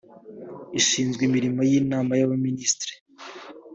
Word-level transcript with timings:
ishinzwe 0.79 1.21
imirimo 1.29 1.61
y’inama 1.69 2.11
y’abaminisitiri 2.19 2.93